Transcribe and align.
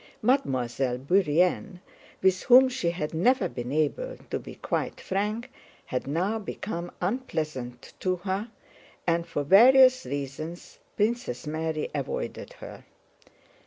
Mademoiselle 0.23 0.97
Bourienne, 0.97 1.79
with 2.23 2.41
whom 2.41 2.67
she 2.67 2.89
had 2.89 3.13
never 3.13 3.47
been 3.47 3.71
able 3.71 4.17
to 4.31 4.39
be 4.39 4.55
quite 4.55 4.99
frank, 4.99 5.51
had 5.85 6.07
now 6.07 6.39
become 6.39 6.89
unpleasant 7.01 7.93
to 7.99 8.15
her, 8.15 8.49
and 9.05 9.27
for 9.27 9.43
various 9.43 10.03
reasons 10.07 10.79
Princess 10.97 11.45
Mary 11.45 11.87
avoided 11.93 12.53
her. 12.53 12.83